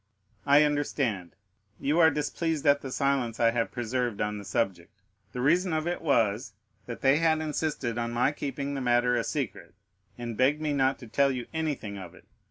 [0.47, 1.35] "I understand;
[1.79, 4.99] you are displeased at the silence I have preserved on the subject.
[5.31, 6.53] The reason of it was,
[6.87, 9.75] that they had insisted on my keeping the matter a secret,
[10.17, 12.25] and begged me not to tell you anything of it.